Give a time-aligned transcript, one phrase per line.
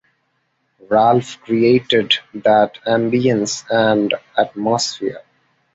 [0.89, 5.21] Ralph created that ambience and atmosphere.